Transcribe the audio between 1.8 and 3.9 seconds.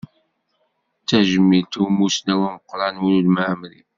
umussnaw ameqqran Mulud Mɛemmri.